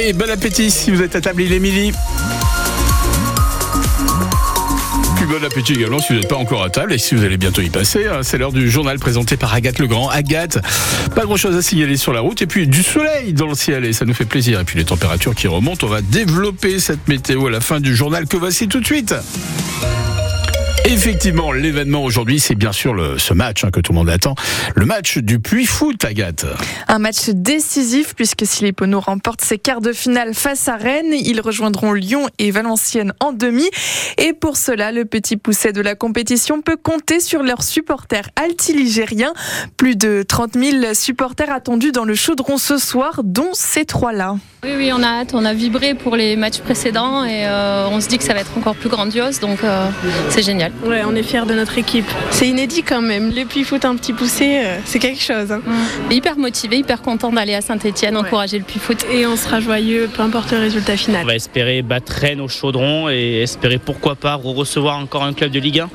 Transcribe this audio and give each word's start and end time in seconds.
Allez, 0.00 0.14
bon 0.14 0.30
appétit 0.30 0.70
si 0.70 0.90
vous 0.90 1.02
êtes 1.02 1.14
à 1.14 1.20
table, 1.20 1.42
il 1.42 1.52
est. 1.52 1.60
Puis 1.60 1.92
bon 5.26 5.44
appétit 5.44 5.74
également 5.74 5.98
si 5.98 6.14
vous 6.14 6.20
n'êtes 6.20 6.28
pas 6.28 6.36
encore 6.36 6.62
à 6.62 6.70
table 6.70 6.94
et 6.94 6.98
si 6.98 7.14
vous 7.14 7.22
allez 7.22 7.36
bientôt 7.36 7.60
y 7.60 7.68
passer. 7.68 8.06
hein. 8.06 8.20
C'est 8.22 8.38
l'heure 8.38 8.52
du 8.52 8.70
journal 8.70 8.98
présenté 8.98 9.36
par 9.36 9.52
Agathe 9.52 9.78
Legrand. 9.78 10.08
Agathe, 10.08 10.58
pas 11.14 11.26
grand 11.26 11.36
chose 11.36 11.54
à 11.54 11.60
signaler 11.60 11.98
sur 11.98 12.14
la 12.14 12.20
route 12.20 12.40
et 12.40 12.46
puis 12.46 12.66
du 12.66 12.82
soleil 12.82 13.34
dans 13.34 13.48
le 13.48 13.54
ciel 13.54 13.84
et 13.84 13.92
ça 13.92 14.06
nous 14.06 14.14
fait 14.14 14.24
plaisir. 14.24 14.58
Et 14.60 14.64
puis 14.64 14.78
les 14.78 14.86
températures 14.86 15.34
qui 15.34 15.48
remontent, 15.48 15.86
on 15.86 15.90
va 15.90 16.00
développer 16.00 16.80
cette 16.80 17.06
météo 17.06 17.48
à 17.48 17.50
la 17.50 17.60
fin 17.60 17.78
du 17.78 17.94
journal 17.94 18.26
que 18.26 18.38
voici 18.38 18.68
tout 18.68 18.80
de 18.80 18.86
suite? 18.86 19.14
Effectivement, 20.86 21.52
l'événement 21.52 22.02
aujourd'hui, 22.02 22.40
c'est 22.40 22.54
bien 22.54 22.72
sûr 22.72 22.94
le, 22.94 23.18
ce 23.18 23.34
match 23.34 23.64
hein, 23.64 23.70
que 23.70 23.80
tout 23.80 23.92
le 23.92 23.98
monde 23.98 24.10
attend. 24.10 24.34
Le 24.74 24.86
match 24.86 25.18
du 25.18 25.38
Puy 25.38 25.66
Foot, 25.66 26.04
Agathe. 26.04 26.46
Un 26.88 26.98
match 26.98 27.28
décisif 27.28 28.14
puisque 28.14 28.46
si 28.46 28.64
les 28.64 28.72
Poneaux 28.72 29.00
remportent 29.00 29.42
ses 29.42 29.58
quarts 29.58 29.80
de 29.80 29.92
finale 29.92 30.34
face 30.34 30.68
à 30.68 30.76
Rennes, 30.76 31.12
ils 31.12 31.40
rejoindront 31.40 31.92
Lyon 31.92 32.28
et 32.38 32.50
Valenciennes 32.50 33.12
en 33.20 33.32
demi. 33.32 33.68
Et 34.18 34.32
pour 34.32 34.56
cela, 34.56 34.90
le 34.90 35.04
petit 35.04 35.36
pousset 35.36 35.72
de 35.72 35.80
la 35.80 35.94
compétition 35.94 36.62
peut 36.62 36.76
compter 36.76 37.20
sur 37.20 37.42
leurs 37.42 37.62
supporters 37.62 38.28
altiligériens. 38.36 39.34
Plus 39.76 39.96
de 39.96 40.24
30 40.26 40.54
000 40.54 40.94
supporters 40.94 41.52
attendus 41.52 41.92
dans 41.92 42.04
le 42.04 42.14
chaudron 42.14 42.58
ce 42.58 42.78
soir, 42.78 43.20
dont 43.22 43.50
ces 43.52 43.84
trois-là. 43.84 44.36
Oui, 44.62 44.72
oui, 44.76 44.90
on 44.92 45.02
a 45.02 45.06
hâte, 45.06 45.30
on 45.32 45.44
a 45.46 45.54
vibré 45.54 45.94
pour 45.94 46.16
les 46.16 46.36
matchs 46.36 46.58
précédents 46.58 47.24
et 47.24 47.46
euh, 47.46 47.88
on 47.90 48.00
se 48.00 48.08
dit 48.08 48.18
que 48.18 48.24
ça 48.24 48.34
va 48.34 48.40
être 48.40 48.58
encore 48.58 48.76
plus 48.76 48.90
grandiose, 48.90 49.40
donc 49.40 49.64
euh, 49.64 49.88
c'est 50.28 50.42
génial. 50.42 50.69
Ouais, 50.84 51.02
on 51.06 51.14
est 51.14 51.22
fiers 51.22 51.46
de 51.46 51.54
notre 51.54 51.76
équipe. 51.78 52.04
C'est 52.30 52.48
inédit 52.48 52.82
quand 52.82 53.02
même. 53.02 53.32
Le 53.34 53.44
Puy 53.44 53.64
Foot 53.64 53.84
un 53.84 53.96
petit 53.96 54.12
poussé, 54.12 54.60
euh, 54.64 54.78
c'est 54.84 54.98
quelque 54.98 55.20
chose. 55.20 55.52
hein. 55.52 55.60
Hyper 56.10 56.36
motivé, 56.38 56.78
hyper 56.78 57.02
content 57.02 57.30
d'aller 57.32 57.54
à 57.54 57.60
Saint-Etienne, 57.60 58.16
encourager 58.16 58.58
le 58.58 58.64
Puy 58.64 58.78
Foot. 58.78 59.04
Et 59.12 59.26
on 59.26 59.36
sera 59.36 59.60
joyeux, 59.60 60.08
peu 60.12 60.22
importe 60.22 60.50
le 60.52 60.58
résultat 60.58 60.94
On 60.94 60.96
final. 60.96 61.26
va 61.26 61.34
espérer 61.34 61.82
battre 61.82 62.12
Rennes 62.12 62.40
au 62.40 62.48
chaudron 62.48 63.08
et 63.10 63.42
espérer 63.42 63.78
pourquoi 63.78 64.14
pas 64.16 64.34
recevoir 64.34 64.96
encore 64.98 65.24
un 65.24 65.32
club 65.32 65.50
de 65.50 65.60
Ligue 65.60 65.80
1. 65.80 65.90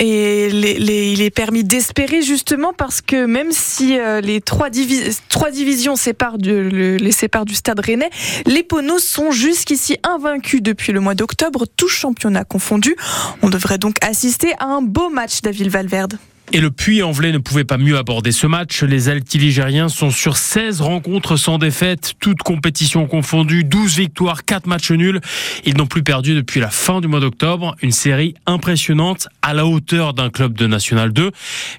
Et 0.00 0.46
il 0.48 1.20
est 1.22 1.30
permis 1.30 1.64
d'espérer 1.64 2.22
justement 2.22 2.72
parce 2.72 3.00
que 3.00 3.26
même 3.26 3.50
si 3.50 3.98
euh, 3.98 4.20
les 4.20 4.40
trois, 4.40 4.70
divi- 4.70 5.18
trois 5.28 5.50
divisions 5.50 5.96
séparent 5.96 6.38
du- 6.38 6.68
le- 6.70 6.96
les 6.96 7.10
séparent 7.12 7.44
du 7.44 7.54
stade 7.56 7.80
rennais, 7.80 8.10
les 8.46 8.62
Poneaux 8.62 9.00
sont 9.00 9.32
jusqu'ici 9.32 9.96
invaincus 10.04 10.62
depuis 10.62 10.92
le 10.92 11.00
mois 11.00 11.14
d'octobre, 11.14 11.66
tout 11.76 11.88
championnat 11.88 12.44
confondu. 12.44 12.94
On 13.42 13.48
devrait 13.48 13.78
donc 13.78 13.96
assister 14.04 14.52
à 14.60 14.66
un 14.66 14.82
beau 14.82 15.08
match 15.10 15.40
d'Aville 15.42 15.70
Valverde. 15.70 16.16
Et 16.50 16.60
le 16.60 16.70
Puy-en-Velay 16.70 17.32
ne 17.32 17.38
pouvait 17.38 17.64
pas 17.64 17.76
mieux 17.76 17.98
aborder 17.98 18.32
ce 18.32 18.46
match. 18.46 18.82
Les 18.82 19.10
Altiligériens 19.10 19.90
sont 19.90 20.10
sur 20.10 20.38
16 20.38 20.80
rencontres 20.80 21.36
sans 21.36 21.58
défaite, 21.58 22.14
toutes 22.20 22.38
compétitions 22.38 23.06
confondues, 23.06 23.64
12 23.64 23.98
victoires, 23.98 24.46
4 24.46 24.66
matchs 24.66 24.92
nuls. 24.92 25.20
Ils 25.66 25.76
n'ont 25.76 25.86
plus 25.86 26.02
perdu 26.02 26.34
depuis 26.34 26.58
la 26.58 26.70
fin 26.70 27.02
du 27.02 27.08
mois 27.08 27.20
d'octobre. 27.20 27.76
Une 27.82 27.92
série 27.92 28.34
impressionnante 28.46 29.28
à 29.42 29.52
la 29.52 29.66
hauteur 29.66 30.14
d'un 30.14 30.30
club 30.30 30.54
de 30.54 30.66
National 30.66 31.12
2. 31.12 31.32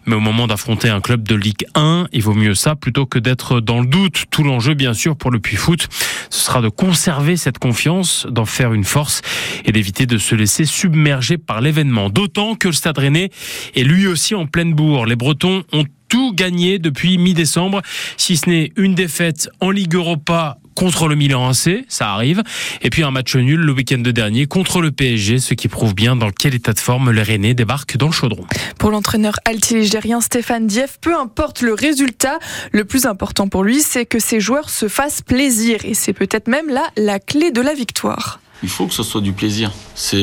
Mais 0.06 0.16
au 0.16 0.20
moment 0.20 0.46
d'affronter 0.46 0.90
un 0.90 1.02
club 1.02 1.28
de 1.28 1.34
Ligue 1.34 1.66
1, 1.74 2.06
il 2.14 2.22
vaut 2.22 2.36
mieux 2.36 2.54
ça 2.54 2.76
plutôt 2.76 3.08
que 3.08 3.18
d'être 3.18 3.62
dans 3.62 3.82
le 3.82 3.88
doute. 3.88 4.26
Tout 4.30 4.44
l'enjeu, 4.44 4.76
bien 4.76 4.94
sûr, 4.94 5.16
pour 5.16 5.32
le 5.32 5.40
Puy-Foot, 5.40 5.88
ce 6.30 6.46
sera 6.46 6.62
de 6.62 6.70
conserver 6.70 7.38
cette 7.38 7.58
confiance, 7.58 8.28
d'en 8.30 8.46
faire 8.46 8.74
une 8.74 8.84
force 8.84 9.24
et 9.66 9.72
d'éviter 9.72 10.06
de 10.06 10.20
se 10.20 10.36
laisser 10.36 10.66
submerger 10.66 11.40
par 11.40 11.60
l'événement. 11.60 12.12
D'autant 12.12 12.54
que 12.54 12.68
le 12.68 12.74
Stade 12.74 13.00
Rennais 13.00 13.32
est 13.76 13.84
lui 13.84 14.06
aussi 14.06 14.36
en 14.36 14.46
pleine 14.46 14.59
Les 14.64 15.16
Bretons 15.16 15.64
ont 15.72 15.86
tout 16.10 16.34
gagné 16.34 16.80
depuis 16.80 17.18
mi-décembre, 17.18 17.82
si 18.18 18.36
ce 18.36 18.50
n'est 18.50 18.72
une 18.76 18.96
défaite 18.96 19.50
en 19.62 19.72
Ligue 19.72 19.94
Europa 19.94 20.58
contre 20.76 21.08
le 21.08 21.16
Milan 21.16 21.50
AC, 21.50 21.86
ça 21.88 22.12
arrive, 22.14 22.42
et 22.82 22.90
puis 22.90 23.04
un 23.04 23.12
match 23.12 23.36
nul 23.36 23.60
le 23.60 23.72
week-end 23.74 23.98
de 23.98 24.12
dernier 24.12 24.46
contre 24.46 24.82
le 24.82 24.92
PSG, 24.92 25.40
ce 25.40 25.54
qui 25.54 25.68
prouve 25.68 25.94
bien 25.94 26.16
dans 26.16 26.30
quel 26.32 26.56
état 26.56 26.74
de 26.74 26.80
forme 26.80 27.12
les 27.12 27.22
Rennais 27.22 27.54
débarquent 27.54 27.98
dans 27.98 28.08
le 28.08 28.14
chaudron. 28.14 28.46
Pour 28.78 28.92
l'entraîneur 28.92 29.36
altiligérien 29.46 30.22
Stéphane 30.22 30.68
Dieff, 30.68 30.98
peu 31.02 31.18
importe 31.18 31.62
le 31.62 31.74
résultat, 31.74 32.40
le 32.72 32.86
plus 32.86 33.06
important 33.06 33.48
pour 33.50 33.64
lui, 33.64 33.82
c'est 33.82 34.06
que 34.06 34.20
ses 34.20 34.40
joueurs 34.40 34.70
se 34.70 34.88
fassent 34.88 35.22
plaisir. 35.22 35.80
Et 35.84 35.94
c'est 35.94 36.14
peut-être 36.14 36.48
même 36.48 36.70
là 36.70 36.84
la 36.96 37.20
clé 37.20 37.52
de 37.52 37.62
la 37.62 37.74
victoire. 37.74 38.40
Il 38.62 38.70
faut 38.70 38.88
que 38.88 38.94
ce 38.94 39.04
soit 39.04 39.22
du 39.22 39.32
plaisir. 39.32 39.72
C'est 39.96 40.20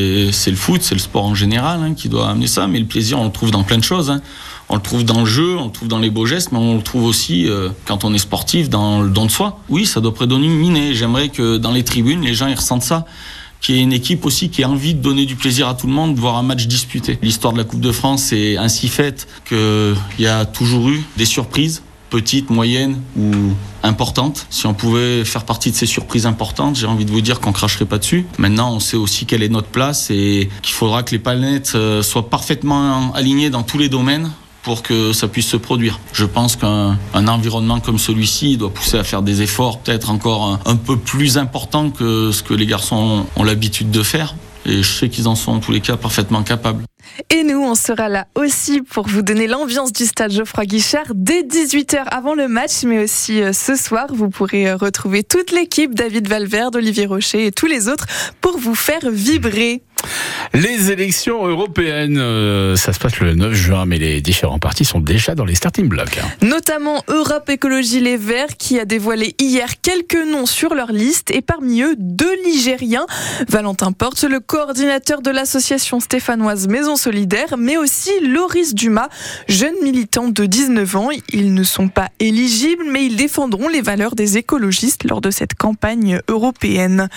le 0.46 0.56
foot, 0.56 0.82
c'est 0.82 0.94
le 0.94 1.00
sport 1.00 1.24
en 1.24 1.34
général 1.34 1.80
hein, 1.82 1.94
qui 1.94 2.08
doit 2.08 2.28
amener 2.28 2.46
ça, 2.46 2.66
mais 2.66 2.78
le 2.78 2.84
plaisir, 2.86 3.18
on 3.18 3.24
le 3.24 3.32
trouve 3.32 3.50
dans 3.50 3.64
plein 3.64 3.78
de 3.78 3.84
choses. 3.84 4.10
hein. 4.10 4.20
On 4.68 4.74
le 4.74 4.82
trouve 4.82 5.04
dans 5.04 5.20
le 5.20 5.26
jeu, 5.26 5.56
on 5.56 5.66
le 5.66 5.70
trouve 5.70 5.88
dans 5.88 6.00
les 6.00 6.10
beaux 6.10 6.26
gestes, 6.26 6.50
mais 6.52 6.58
on 6.58 6.74
le 6.76 6.82
trouve 6.82 7.04
aussi 7.04 7.48
euh, 7.48 7.68
quand 7.84 8.04
on 8.04 8.12
est 8.12 8.18
sportif, 8.18 8.68
dans 8.68 9.00
le 9.00 9.10
don 9.10 9.26
de 9.26 9.30
soi. 9.30 9.60
Oui, 9.68 9.86
ça 9.86 10.00
doit 10.00 10.12
prédominer. 10.12 10.92
J'aimerais 10.94 11.28
que 11.28 11.56
dans 11.56 11.70
les 11.70 11.84
tribunes, 11.84 12.22
les 12.22 12.34
gens 12.34 12.52
ressentent 12.52 12.82
ça. 12.82 13.06
Qu'il 13.60 13.76
y 13.76 13.78
ait 13.78 13.82
une 13.82 13.92
équipe 13.92 14.26
aussi 14.26 14.50
qui 14.50 14.62
ait 14.62 14.66
envie 14.66 14.94
de 14.94 15.00
donner 15.00 15.24
du 15.24 15.34
plaisir 15.34 15.66
à 15.68 15.74
tout 15.74 15.86
le 15.86 15.92
monde, 15.92 16.14
de 16.14 16.20
voir 16.20 16.36
un 16.36 16.42
match 16.42 16.66
disputé. 16.66 17.18
L'histoire 17.22 17.52
de 17.54 17.58
la 17.58 17.64
Coupe 17.64 17.80
de 17.80 17.92
France 17.92 18.32
est 18.32 18.58
ainsi 18.58 18.88
faite 18.88 19.26
qu'il 19.48 19.96
y 20.18 20.26
a 20.26 20.44
toujours 20.44 20.90
eu 20.90 21.02
des 21.16 21.24
surprises 21.24 21.82
petites, 22.10 22.50
moyennes 22.50 23.00
ou 23.18 23.32
importantes. 23.82 24.46
Si 24.50 24.66
on 24.66 24.74
pouvait 24.74 25.24
faire 25.24 25.44
partie 25.44 25.70
de 25.70 25.76
ces 25.76 25.86
surprises 25.86 26.26
importantes, 26.26 26.76
j'ai 26.76 26.86
envie 26.86 27.04
de 27.04 27.10
vous 27.10 27.20
dire 27.20 27.40
qu'on 27.40 27.52
cracherait 27.52 27.84
pas 27.84 27.98
dessus. 27.98 28.26
Maintenant, 28.38 28.72
on 28.72 28.80
sait 28.80 28.96
aussi 28.96 29.26
quelle 29.26 29.42
est 29.42 29.48
notre 29.48 29.68
place 29.68 30.10
et 30.10 30.48
qu'il 30.62 30.74
faudra 30.74 31.02
que 31.02 31.12
les 31.12 31.18
planètes 31.18 31.72
euh, 31.74 32.02
soient 32.02 32.28
parfaitement 32.28 33.12
alignées 33.14 33.50
dans 33.50 33.62
tous 33.62 33.78
les 33.78 33.88
domaines 33.88 34.30
pour 34.62 34.82
que 34.82 35.12
ça 35.12 35.28
puisse 35.28 35.46
se 35.46 35.56
produire. 35.56 36.00
Je 36.12 36.24
pense 36.24 36.56
qu'un 36.56 36.98
un 37.14 37.28
environnement 37.28 37.78
comme 37.78 37.98
celui-ci 37.98 38.56
doit 38.56 38.74
pousser 38.74 38.98
à 38.98 39.04
faire 39.04 39.22
des 39.22 39.42
efforts 39.42 39.78
peut-être 39.78 40.10
encore 40.10 40.44
un, 40.44 40.60
un 40.66 40.74
peu 40.74 40.96
plus 40.96 41.38
importants 41.38 41.90
que 41.90 42.32
ce 42.32 42.42
que 42.42 42.52
les 42.52 42.66
garçons 42.66 43.26
ont 43.36 43.44
l'habitude 43.44 43.92
de 43.92 44.02
faire. 44.02 44.34
Et 44.64 44.82
je 44.82 44.92
sais 44.92 45.08
qu'ils 45.08 45.28
en 45.28 45.36
sont 45.36 45.52
en 45.52 45.58
tous 45.60 45.70
les 45.70 45.80
cas 45.80 45.96
parfaitement 45.96 46.42
capables. 46.42 46.82
Et 47.30 47.42
nous, 47.42 47.62
on 47.62 47.74
sera 47.74 48.08
là 48.08 48.26
aussi 48.34 48.82
pour 48.82 49.06
vous 49.06 49.22
donner 49.22 49.46
l'ambiance 49.46 49.92
du 49.92 50.06
stade 50.06 50.32
Geoffroy 50.32 50.66
Guichard 50.66 51.06
dès 51.14 51.42
18h 51.42 52.04
avant 52.06 52.34
le 52.34 52.48
match, 52.48 52.84
mais 52.84 53.04
aussi 53.04 53.42
euh, 53.42 53.52
ce 53.52 53.74
soir, 53.76 54.06
vous 54.10 54.28
pourrez 54.28 54.68
euh, 54.68 54.76
retrouver 54.76 55.22
toute 55.22 55.50
l'équipe, 55.50 55.94
David 55.94 56.28
Valverde, 56.28 56.76
Olivier 56.76 57.06
Rocher 57.06 57.46
et 57.46 57.52
tous 57.52 57.66
les 57.66 57.88
autres 57.88 58.06
pour 58.40 58.58
vous 58.58 58.74
faire 58.74 59.10
vibrer. 59.10 59.82
Les 60.54 60.90
élections 60.90 61.46
européennes, 61.46 62.18
euh, 62.18 62.76
ça 62.76 62.92
se 62.92 62.98
passe 62.98 63.20
le 63.20 63.34
9 63.34 63.52
juin, 63.52 63.84
mais 63.84 63.98
les 63.98 64.20
différents 64.20 64.58
partis 64.58 64.84
sont 64.84 65.00
déjà 65.00 65.34
dans 65.34 65.44
les 65.44 65.54
starting 65.54 65.88
blocks. 65.88 66.18
hein. 66.18 66.46
Notamment 66.46 67.02
Europe 67.08 67.48
Écologie 67.50 68.00
Les 68.00 68.16
Verts 68.16 68.56
qui 68.58 68.78
a 68.78 68.84
dévoilé 68.84 69.34
hier 69.38 69.80
quelques 69.82 70.16
noms 70.26 70.46
sur 70.46 70.74
leur 70.74 70.92
liste 70.92 71.30
et 71.30 71.42
parmi 71.42 71.82
eux 71.82 71.94
deux 71.98 72.34
Ligériens. 72.44 73.06
Valentin 73.48 73.92
Porte, 73.92 74.22
le 74.24 74.40
coordinateur 74.40 75.20
de 75.20 75.30
l'association 75.30 76.00
stéphanoise 76.00 76.68
Maison 76.68 76.96
Solidaire, 76.96 77.56
mais 77.58 77.76
aussi 77.76 78.10
Loris 78.22 78.74
Dumas, 78.74 79.08
jeune 79.48 79.74
militant 79.82 80.28
de 80.28 80.46
19 80.46 80.96
ans. 80.96 81.08
Ils 81.32 81.52
ne 81.54 81.62
sont 81.64 81.88
pas 81.88 82.08
éligibles, 82.20 82.84
mais 82.90 83.04
ils 83.04 83.16
défendront 83.16 83.68
les 83.68 83.82
valeurs 83.82 84.14
des 84.14 84.38
écologistes 84.38 85.04
lors 85.04 85.20
de 85.20 85.30
cette 85.30 85.54
campagne 85.54 86.20
européenne. 86.28 87.08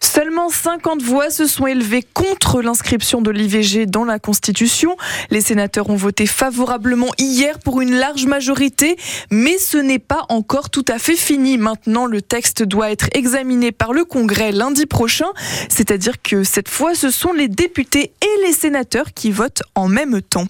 Seulement 0.00 0.48
50 0.50 1.02
voix 1.02 1.30
se 1.30 1.46
sont 1.46 1.66
élevées 1.66 2.04
contre 2.14 2.62
l'inscription 2.66 3.22
de 3.22 3.30
l'IVG 3.30 3.86
dans 3.86 4.04
la 4.04 4.18
Constitution. 4.18 4.96
Les 5.30 5.40
sénateurs 5.40 5.88
ont 5.88 5.96
voté 5.96 6.26
favorablement 6.26 7.10
hier 7.18 7.58
pour 7.60 7.80
une 7.80 7.94
large 7.94 8.26
majorité, 8.26 8.96
mais 9.30 9.56
ce 9.56 9.78
n'est 9.78 9.98
pas 9.98 10.26
encore 10.28 10.68
tout 10.68 10.84
à 10.88 10.98
fait 10.98 11.16
fini. 11.16 11.56
Maintenant, 11.56 12.06
le 12.06 12.20
texte 12.20 12.62
doit 12.62 12.90
être 12.90 13.08
examiné 13.14 13.72
par 13.72 13.92
le 13.92 14.04
Congrès 14.04 14.52
lundi 14.52 14.84
prochain, 14.86 15.28
c'est-à-dire 15.68 16.20
que 16.22 16.44
cette 16.44 16.68
fois, 16.68 16.94
ce 16.94 17.10
sont 17.10 17.32
les 17.32 17.48
députés 17.48 18.12
et 18.20 18.46
les 18.46 18.52
sénateurs 18.52 19.14
qui 19.14 19.30
votent 19.30 19.62
en 19.74 19.88
même 19.88 20.20
temps. 20.20 20.46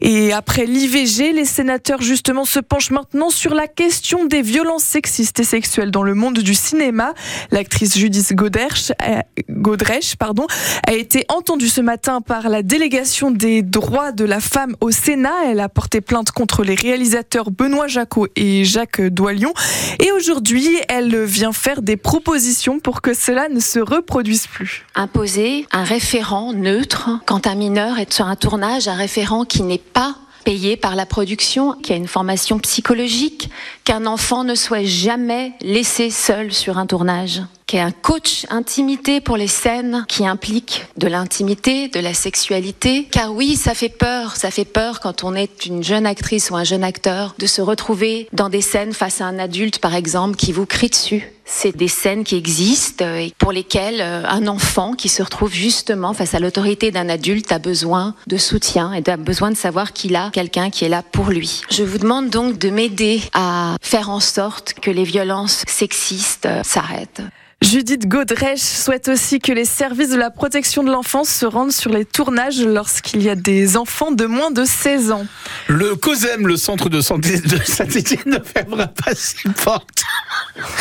Et 0.00 0.32
après 0.32 0.66
l'IVG, 0.66 1.32
les 1.32 1.44
sénateurs 1.44 2.02
justement 2.02 2.44
se 2.44 2.60
penchent 2.60 2.90
maintenant 2.90 3.30
sur 3.30 3.54
la 3.54 3.66
question 3.66 4.26
des 4.26 4.42
violences 4.42 4.84
sexistes 4.84 5.40
et 5.40 5.44
sexuelles 5.44 5.90
dans 5.90 6.02
le 6.02 6.14
monde 6.14 6.38
du 6.40 6.54
cinéma. 6.54 7.14
L'actrice 7.50 7.96
Judith 7.96 8.34
Godrèche, 8.34 8.92
euh, 9.02 9.20
Godrèche 9.50 10.16
pardon, 10.16 10.46
a 10.86 10.92
été 10.92 11.24
entendue 11.28 11.45
ce 11.46 11.80
matin 11.80 12.20
par 12.20 12.48
la 12.48 12.62
délégation 12.62 13.30
des 13.30 13.62
droits 13.62 14.10
de 14.10 14.24
la 14.24 14.40
femme 14.40 14.74
au 14.80 14.90
Sénat. 14.90 15.32
Elle 15.46 15.60
a 15.60 15.68
porté 15.68 16.00
plainte 16.00 16.32
contre 16.32 16.64
les 16.64 16.74
réalisateurs 16.74 17.50
Benoît 17.50 17.86
Jacot 17.86 18.26
et 18.34 18.64
Jacques 18.64 19.00
Doilion. 19.00 19.54
Et 20.00 20.10
aujourd'hui, 20.12 20.68
elle 20.88 21.24
vient 21.24 21.52
faire 21.52 21.82
des 21.82 21.96
propositions 21.96 22.80
pour 22.80 23.00
que 23.00 23.14
cela 23.14 23.48
ne 23.48 23.60
se 23.60 23.78
reproduise 23.78 24.48
plus. 24.48 24.84
imposer 24.94 25.66
un 25.70 25.84
référent 25.84 26.52
neutre 26.52 27.10
quand 27.26 27.46
un 27.46 27.54
mineur 27.54 27.98
est 27.98 28.12
sur 28.12 28.26
un 28.26 28.36
tournage, 28.36 28.88
un 28.88 28.94
référent 28.94 29.44
qui 29.44 29.62
n'est 29.62 29.78
pas 29.78 30.16
payé 30.44 30.76
par 30.76 30.94
la 30.94 31.06
production, 31.06 31.72
qui 31.72 31.92
a 31.92 31.96
une 31.96 32.08
formation 32.08 32.58
psychologique, 32.58 33.50
qu'un 33.84 34.06
enfant 34.06 34.44
ne 34.44 34.54
soit 34.54 34.84
jamais 34.84 35.52
laissé 35.60 36.10
seul 36.10 36.52
sur 36.52 36.78
un 36.78 36.86
tournage, 36.86 37.42
qui 37.66 37.76
ait 37.76 37.80
un 37.80 37.90
coach 37.90 38.46
intimité 38.48 39.20
pour 39.20 39.36
les 39.36 39.48
scènes 39.48 40.04
qui 40.06 40.24
impliquent 40.24 40.86
de 40.96 41.08
l'intimité, 41.08 41.88
de 41.88 41.98
la 41.98 42.14
sexualité. 42.14 43.08
Car 43.10 43.34
oui, 43.34 43.56
ça 43.56 43.74
fait 43.74 43.88
peur, 43.88 44.36
ça 44.36 44.52
fait 44.52 44.64
peur 44.64 45.00
quand 45.00 45.24
on 45.24 45.34
est 45.34 45.66
une 45.66 45.82
jeune 45.82 46.06
actrice 46.06 46.50
ou 46.50 46.56
un 46.56 46.62
jeune 46.62 46.84
acteur 46.84 47.34
de 47.38 47.46
se 47.46 47.60
retrouver 47.60 48.28
dans 48.32 48.48
des 48.48 48.60
scènes 48.60 48.92
face 48.92 49.20
à 49.20 49.24
un 49.24 49.40
adulte, 49.40 49.80
par 49.80 49.96
exemple, 49.96 50.36
qui 50.36 50.52
vous 50.52 50.64
crie 50.64 50.90
dessus 50.90 51.32
C'est 51.44 51.76
des 51.76 51.88
scènes 51.88 52.22
qui 52.22 52.36
existent 52.36 53.04
et 53.04 53.32
pour 53.36 53.50
lesquelles 53.50 54.00
euh, 54.00 54.22
un 54.28 54.46
enfant 54.46 54.92
qui 54.92 55.08
se 55.08 55.24
retrouve 55.24 55.52
justement 55.52 56.12
face 56.12 56.34
à 56.34 56.38
l'autorité 56.38 56.92
d'un 56.92 57.08
adulte 57.08 57.50
a 57.50 57.58
besoin 57.58 58.14
de 58.28 58.36
soutien 58.36 58.92
et 58.92 59.08
a 59.10 59.16
besoin 59.16 59.50
de 59.50 59.56
savoir 59.56 59.92
qu'il 59.92 60.14
a 60.14 60.30
quelqu'un 60.32 60.70
qui 60.70 60.84
est 60.84 60.88
là 60.88 61.02
pour 61.02 61.30
lui. 61.30 61.62
Je 61.70 61.82
vous 61.82 61.98
demande 61.98 62.30
donc 62.30 62.58
de 62.58 62.70
m'aider 62.70 63.22
à 63.34 63.76
faire 63.80 64.08
en 64.08 64.20
sorte 64.20 64.74
que 64.74 64.92
les 64.92 65.04
violences 65.04 65.64
sexistes 65.66 66.46
euh, 66.46 66.62
s'arrêtent. 66.62 67.22
Judith 67.62 68.06
Godrèche 68.06 68.60
souhaite 68.60 69.08
aussi 69.08 69.38
que 69.38 69.50
les 69.50 69.64
services 69.64 70.10
de 70.10 70.16
la 70.16 70.30
protection 70.30 70.84
de 70.84 70.90
l'enfance 70.90 71.30
se 71.30 71.46
rendent 71.46 71.72
sur 71.72 71.90
les 71.90 72.04
tournages 72.04 72.60
lorsqu'il 72.60 73.22
y 73.22 73.30
a 73.30 73.34
des 73.34 73.78
enfants 73.78 74.12
de 74.12 74.26
moins 74.26 74.50
de 74.50 74.64
16 74.64 75.10
ans. 75.10 75.26
Le 75.66 75.96
COSEM, 75.96 76.46
le 76.46 76.58
centre 76.58 76.90
de 76.90 77.00
santé 77.00 77.40
de 77.40 77.56
Saint-Etienne, 77.64 78.20
ne 78.26 78.38
fermera 78.40 78.88
pas 78.88 79.14
ses 79.14 79.48
portes. 79.64 80.02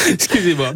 Excusez-moi. 0.09 0.73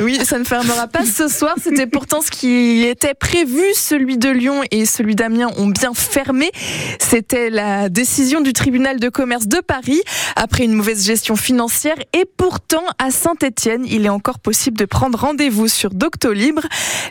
Oui, 0.00 0.18
ça 0.24 0.38
ne 0.38 0.44
fermera 0.44 0.86
pas 0.86 1.04
ce 1.04 1.28
soir. 1.28 1.54
C'était 1.62 1.86
pourtant 1.86 2.22
ce 2.22 2.30
qui 2.30 2.84
était 2.84 3.14
prévu. 3.14 3.62
Celui 3.74 4.16
de 4.16 4.30
Lyon 4.30 4.62
et 4.70 4.86
celui 4.86 5.14
d'Amiens 5.14 5.50
ont 5.58 5.68
bien 5.68 5.92
fermé. 5.92 6.50
C'était 6.98 7.50
la 7.50 7.88
décision 7.88 8.40
du 8.40 8.52
tribunal 8.52 9.00
de 9.00 9.08
commerce 9.08 9.46
de 9.46 9.60
Paris 9.60 10.00
après 10.36 10.64
une 10.64 10.72
mauvaise 10.72 11.04
gestion 11.04 11.36
financière. 11.36 11.96
Et 12.14 12.24
pourtant, 12.24 12.84
à 12.98 13.10
Saint-Etienne, 13.10 13.84
il 13.86 14.06
est 14.06 14.10
encore 14.10 14.38
possible 14.38 14.77
de 14.78 14.84
prendre 14.84 15.18
rendez-vous 15.18 15.66
sur 15.66 15.90
Doctolib. 15.90 16.60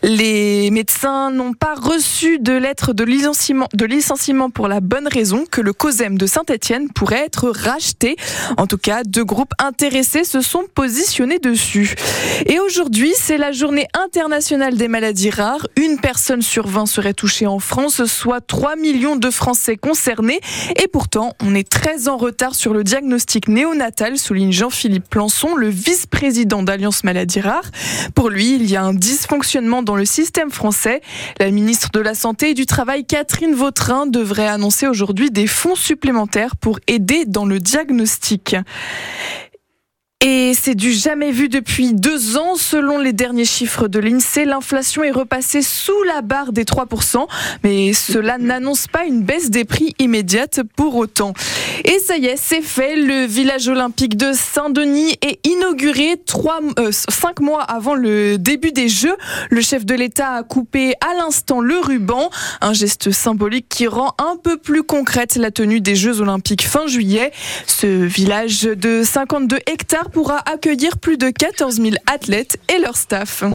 Les 0.02 0.72
médecins 0.72 1.32
n'ont 1.32 1.54
pas 1.54 1.76
reçu 1.76 2.40
de 2.40 2.54
lettre 2.54 2.94
de 2.94 3.04
licenciement, 3.04 3.68
de 3.74 3.86
licenciement 3.86 4.50
pour 4.50 4.70
la 4.70 4.80
bonne 4.80 5.08
raison 5.08 5.44
que 5.52 5.60
le 5.60 5.74
COSEM 5.74 6.18
de 6.18 6.26
Saint-Etienne 6.26 6.90
pourrait 6.90 7.26
être 7.26 7.50
racheté. 7.50 8.16
En 8.58 8.68
tout 8.68 8.78
cas, 8.78 9.04
deux 9.04 9.26
groupes 9.26 9.52
intéressés 9.60 10.24
se 10.24 10.40
sont 10.40 10.64
positionnés 10.74 11.40
dessus. 11.40 11.96
Et 12.46 12.60
aujourd'hui, 12.60 13.12
c'est 13.18 13.38
la 13.38 13.52
journée 13.52 13.88
internationale 13.94 14.78
des 14.78 14.88
maladies 14.88 15.30
rares. 15.30 15.68
Une 15.76 16.00
personne 16.00 16.42
sur 16.42 16.68
20 16.68 16.86
serait 16.86 17.14
touchée 17.14 17.48
en 17.48 17.60
France, 17.60 18.06
soit 18.06 18.40
3 18.40 18.78
millions 18.78 19.18
de 19.18 19.30
Français 19.30 19.76
concernés. 19.76 20.40
Et 20.82 20.88
pourtant, 20.88 21.34
on 21.44 21.54
est 21.54 21.68
très 21.68 22.08
en 22.08 22.16
retard 22.16 22.56
sur 22.56 22.74
le 22.74 22.86
diagnostic 22.86 23.50
néonatal, 23.50 24.18
souligne 24.18 24.54
Jean-Philippe 24.54 25.10
Plançon, 25.10 25.56
le 25.56 25.68
vice-président 25.68 26.64
d'Alliance 26.64 27.04
Maladies 27.04 27.42
Rares. 27.42 27.57
Pour 28.16 28.30
lui, 28.30 28.56
il 28.56 28.70
y 28.70 28.76
a 28.76 28.84
un 28.84 28.94
dysfonctionnement 28.94 29.84
dans 29.84 29.96
le 29.96 30.06
système 30.06 30.52
français. 30.52 31.02
La 31.40 31.52
ministre 31.52 31.90
de 31.94 32.00
la 32.00 32.14
Santé 32.14 32.52
et 32.52 32.54
du 32.54 32.66
Travail, 32.66 33.06
Catherine 33.06 33.54
Vautrin, 33.54 34.08
devrait 34.08 34.48
annoncer 34.48 34.88
aujourd'hui 34.88 35.32
des 35.32 35.48
fonds 35.48 35.76
supplémentaires 35.76 36.56
pour 36.56 36.80
aider 36.88 37.26
dans 37.26 37.46
le 37.46 37.60
diagnostic. 37.60 38.56
Et 40.26 40.56
c'est 40.56 40.74
du 40.74 40.94
jamais 40.94 41.30
vu 41.30 41.48
depuis 41.48 41.94
deux 41.94 42.38
ans. 42.38 42.56
Selon 42.56 42.98
les 42.98 43.14
derniers 43.14 43.46
chiffres 43.46 43.88
de 43.88 44.00
l'INSEE, 44.00 44.46
l'inflation 44.46 45.04
est 45.04 45.12
repassée 45.12 45.62
sous 45.62 46.02
la 46.08 46.24
barre 46.24 46.54
des 46.54 46.64
3%, 46.64 47.28
mais 47.64 47.94
cela 47.94 48.40
n'annonce 48.40 48.88
pas 48.88 49.06
une 49.06 49.22
baisse 49.22 49.52
des 49.52 49.64
prix 49.64 49.94
immédiate 50.00 50.62
pour 50.76 50.96
autant. 50.96 51.34
Et 51.86 52.00
ça 52.00 52.18
y 52.18 52.26
est, 52.26 52.36
c'est 52.36 52.64
fait. 52.64 52.96
Le 52.96 53.28
village 53.28 53.68
olympique 53.68 54.18
de 54.18 54.34
Saint-Denis 54.34 55.20
est 55.22 55.40
inauguré 55.46 56.20
trois, 56.26 56.62
euh, 56.80 56.90
cinq 56.92 57.40
mois 57.40 57.62
avant 57.62 57.94
le 57.94 58.40
début 58.40 58.72
des 58.72 58.90
Jeux. 58.90 59.16
Le 59.52 59.62
chef 59.62 59.86
de 59.86 59.94
l'État 59.94 60.32
a 60.32 60.42
coupé 60.42 60.96
à 61.08 61.14
l'instant 61.14 61.62
le 61.62 61.78
ruban, 61.78 62.32
un 62.62 62.74
geste 62.74 63.12
symbolique 63.12 63.68
qui 63.70 63.86
rend 63.86 64.16
un 64.18 64.36
peu 64.36 64.58
plus 64.58 64.82
concrète 64.82 65.36
la 65.36 65.52
tenue 65.52 65.80
des 65.80 65.96
Jeux 65.96 66.22
olympiques 66.22 66.66
fin 66.66 66.88
juillet. 66.88 67.32
Ce 67.68 67.86
village 67.86 68.64
de 68.64 69.04
52 69.04 69.60
hectares 69.68 70.07
pourra 70.08 70.40
accueillir 70.46 70.98
plus 70.98 71.18
de 71.18 71.30
14 71.30 71.76
000 71.82 71.96
athlètes 72.08 72.58
et 72.74 72.80
leur 72.80 72.96
staff. 72.96 73.44